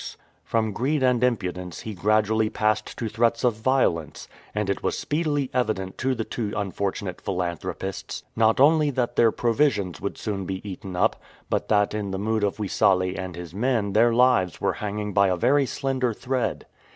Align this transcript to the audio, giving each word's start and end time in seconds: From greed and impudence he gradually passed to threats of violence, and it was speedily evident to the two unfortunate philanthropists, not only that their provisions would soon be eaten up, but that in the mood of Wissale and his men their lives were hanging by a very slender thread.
From 0.43 0.71
greed 0.73 1.03
and 1.03 1.23
impudence 1.23 1.81
he 1.81 1.93
gradually 1.93 2.49
passed 2.49 2.97
to 2.97 3.07
threats 3.07 3.43
of 3.43 3.53
violence, 3.57 4.27
and 4.55 4.67
it 4.67 4.81
was 4.81 4.97
speedily 4.97 5.51
evident 5.53 5.99
to 5.99 6.15
the 6.15 6.23
two 6.23 6.51
unfortunate 6.57 7.21
philanthropists, 7.21 8.23
not 8.35 8.59
only 8.59 8.89
that 8.89 9.15
their 9.15 9.31
provisions 9.31 10.01
would 10.01 10.17
soon 10.17 10.47
be 10.47 10.67
eaten 10.67 10.95
up, 10.95 11.17
but 11.51 11.67
that 11.67 11.93
in 11.93 12.09
the 12.09 12.17
mood 12.17 12.43
of 12.43 12.57
Wissale 12.57 13.15
and 13.15 13.35
his 13.35 13.53
men 13.53 13.93
their 13.93 14.11
lives 14.11 14.59
were 14.59 14.73
hanging 14.81 15.13
by 15.13 15.27
a 15.27 15.35
very 15.37 15.67
slender 15.67 16.15
thread. 16.15 16.65